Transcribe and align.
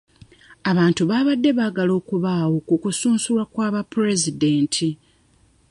Abantu 0.71 1.01
baabadde 1.09 1.49
baagala 1.57 1.91
okubaawo 1.99 2.57
ku 2.67 2.75
kusunsulwa 2.83 3.43
kwa 3.53 3.67
ba 3.73 3.81
pulezidenti. 3.91 4.89